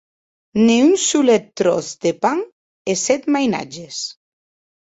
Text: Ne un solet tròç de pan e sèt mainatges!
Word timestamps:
Ne 0.65 0.77
un 0.85 0.95
solet 1.03 1.45
tròç 1.59 1.87
de 2.05 2.11
pan 2.23 2.39
e 2.91 2.99
sèt 3.05 3.23
mainatges! 3.37 3.97